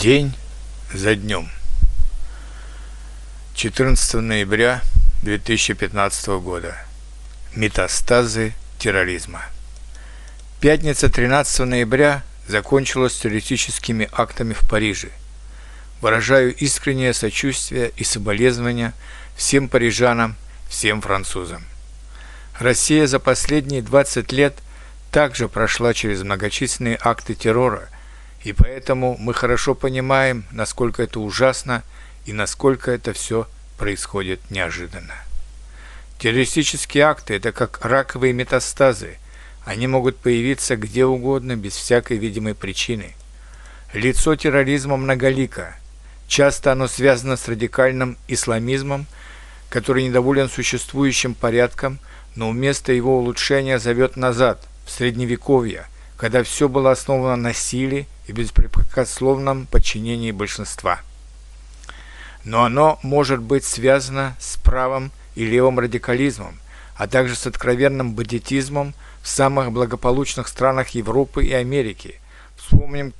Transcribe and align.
День 0.00 0.32
за 0.94 1.14
днем. 1.14 1.50
14 3.54 4.14
ноября 4.14 4.80
2015 5.22 6.40
года. 6.40 6.74
Метастазы 7.54 8.54
терроризма. 8.78 9.42
Пятница 10.58 11.10
13 11.10 11.66
ноября 11.66 12.22
закончилась 12.48 13.18
террористическими 13.18 14.08
актами 14.10 14.54
в 14.54 14.66
Париже. 14.66 15.10
Выражаю 16.00 16.56
искреннее 16.56 17.12
сочувствие 17.12 17.92
и 17.94 18.02
соболезнования 18.02 18.94
всем 19.36 19.68
парижанам, 19.68 20.34
всем 20.70 21.02
французам. 21.02 21.62
Россия 22.58 23.06
за 23.06 23.18
последние 23.18 23.82
20 23.82 24.32
лет 24.32 24.54
также 25.10 25.46
прошла 25.46 25.92
через 25.92 26.22
многочисленные 26.22 26.98
акты 27.02 27.34
террора– 27.34 27.90
и 28.42 28.52
поэтому 28.52 29.16
мы 29.18 29.34
хорошо 29.34 29.74
понимаем, 29.74 30.44
насколько 30.50 31.02
это 31.02 31.20
ужасно 31.20 31.82
и 32.24 32.32
насколько 32.32 32.90
это 32.90 33.12
все 33.12 33.46
происходит 33.76 34.40
неожиданно. 34.50 35.14
Террористические 36.18 37.04
акты– 37.04 37.34
это 37.36 37.52
как 37.52 37.84
раковые 37.84 38.32
метастазы. 38.32 39.18
Они 39.64 39.86
могут 39.86 40.16
появиться 40.16 40.76
где 40.76 41.04
угодно, 41.04 41.56
без 41.56 41.74
всякой 41.74 42.18
видимой 42.18 42.54
причины. 42.54 43.14
Лицо 43.92 44.36
терроризма 44.36 44.96
многолико. 44.96 45.76
Часто 46.28 46.72
оно 46.72 46.88
связано 46.88 47.36
с 47.36 47.48
радикальным 47.48 48.16
исламизмом, 48.28 49.06
который 49.68 50.04
недоволен 50.04 50.48
существующим 50.48 51.34
порядком, 51.34 51.98
но 52.36 52.50
вместо 52.50 52.92
его 52.92 53.18
улучшения 53.18 53.78
зовет 53.78 54.16
назад, 54.16 54.66
в 54.86 54.90
Средневековье, 54.90 55.86
когда 56.20 56.42
все 56.42 56.68
было 56.68 56.90
основано 56.90 57.36
на 57.36 57.54
силе 57.54 58.06
и 58.26 58.32
беспрекословном 58.32 59.64
подчинении 59.64 60.32
большинства. 60.32 61.00
Но 62.44 62.62
оно 62.62 63.00
может 63.02 63.40
быть 63.40 63.64
связано 63.64 64.36
с 64.38 64.58
правым 64.58 65.12
и 65.34 65.46
левым 65.46 65.78
радикализмом, 65.78 66.58
а 66.94 67.08
также 67.08 67.36
с 67.36 67.46
откровенным 67.46 68.12
бандитизмом 68.12 68.92
в 69.22 69.28
самых 69.28 69.72
благополучных 69.72 70.48
странах 70.48 70.90
Европы 70.90 71.46
и 71.46 71.54
Америки. 71.54 72.20
Вспомним 72.58 73.14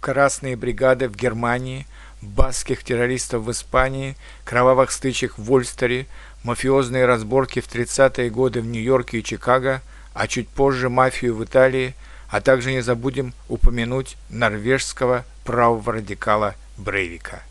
красные 0.00 0.56
бригады 0.56 1.10
в 1.10 1.14
Германии, 1.14 1.86
баских 2.22 2.82
террористов 2.84 3.42
в 3.42 3.50
Испании, 3.50 4.16
кровавых 4.46 4.92
стычек 4.92 5.36
в 5.36 5.44
Вольстере, 5.44 6.06
мафиозные 6.42 7.04
разборки 7.04 7.60
в 7.60 7.68
30-е 7.68 8.30
годы 8.30 8.62
в 8.62 8.66
Нью-Йорке 8.66 9.18
и 9.18 9.22
Чикаго, 9.22 9.82
а 10.14 10.26
чуть 10.26 10.48
позже 10.48 10.88
мафию 10.88 11.36
в 11.36 11.44
Италии– 11.44 11.94
а 12.28 12.40
также 12.40 12.72
не 12.72 12.80
забудем 12.80 13.32
упомянуть 13.48 14.16
норвежского 14.30 15.24
правого 15.44 15.94
радикала 15.94 16.54
Брейвика. 16.76 17.42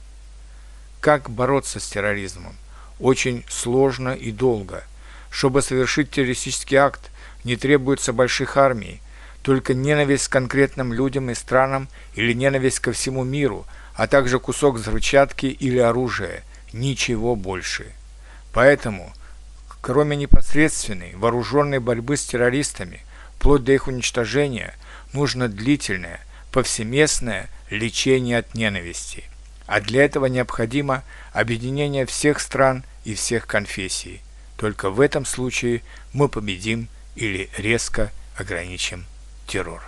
Как 1.00 1.30
бороться 1.30 1.80
с 1.80 1.88
терроризмом? 1.88 2.56
Очень 3.00 3.44
сложно 3.48 4.10
и 4.10 4.32
долго. 4.32 4.84
Чтобы 5.30 5.62
совершить 5.62 6.12
террористический 6.12 6.78
акт, 6.78 7.12
не 7.44 7.56
требуется 7.56 8.14
больших 8.14 8.58
армий, 8.58 9.02
только 9.44 9.74
ненависть 9.74 10.28
к 10.28 10.32
конкретным 10.32 10.94
людям 10.94 11.30
и 11.30 11.36
странам 11.36 11.88
или 12.16 12.34
ненависть 12.34 12.80
ко 12.80 12.92
всему 12.92 13.24
миру, 13.24 13.66
а 13.94 14.08
также 14.08 14.40
кусок 14.40 14.76
взрывчатки 14.76 15.46
или 15.46 15.78
оружия. 15.78 16.44
Ничего 16.74 17.36
больше. 17.36 17.92
Поэтому, 18.52 19.14
кроме 19.82 20.16
непосредственной 20.16 21.14
вооруженной 21.16 21.80
борьбы 21.80 22.18
с 22.18 22.26
террористами– 22.26 23.02
вплоть 23.46 23.64
до 23.64 23.74
их 23.74 23.86
уничтожения, 23.86 24.74
нужно 25.14 25.48
длительное, 25.48 26.20
повсеместное 26.52 27.48
лечение 27.70 28.40
от 28.40 28.56
ненависти. 28.56 29.26
А 29.68 29.82
для 29.82 30.04
этого 30.04 30.26
необходимо 30.26 31.04
объединение 31.32 32.08
всех 32.08 32.40
стран 32.40 32.84
и 33.04 33.14
всех 33.14 33.46
конфессий. 33.46 34.22
Только 34.58 34.90
в 34.90 35.00
этом 35.00 35.26
случае 35.26 35.84
мы 36.12 36.28
победим 36.28 36.88
или 37.16 37.48
резко 37.56 38.12
ограничим 38.36 39.06
террор. 39.46 39.84